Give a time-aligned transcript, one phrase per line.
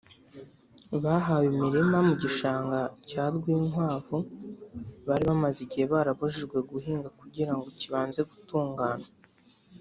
[1.03, 4.17] bahawe imirima mu gishanga cya Rwinkwavu
[5.07, 9.09] bari bamaze igihe barabujijwe guhinga kugira ngo kibanze gutunganywa